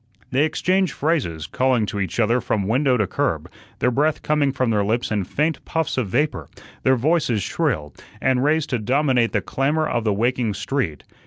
[0.31, 4.71] They exchanged phrases, calling to each other from window to curb, their breath coming from
[4.71, 6.47] their lips in faint puffs of vapor,
[6.81, 11.03] their voices shrill, and raised to dominate the clamor of the waking street.